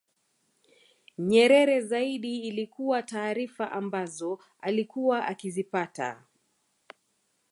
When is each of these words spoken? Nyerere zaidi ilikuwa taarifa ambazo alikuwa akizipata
Nyerere 1.17 1.81
zaidi 1.81 2.39
ilikuwa 2.41 3.03
taarifa 3.03 3.71
ambazo 3.71 4.39
alikuwa 4.61 5.25
akizipata 5.25 6.23